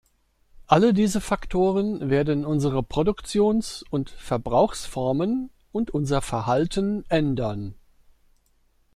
Alle 0.65 0.95
diese 0.95 1.21
Faktoren 1.21 2.09
werden 2.09 2.43
unsere 2.43 2.81
Produktions- 2.81 3.85
und 3.91 4.09
Verbrauchsformen 4.09 5.51
und 5.71 5.91
unser 5.91 6.23
Verhalten 6.23 7.05
ändern. 7.07 7.75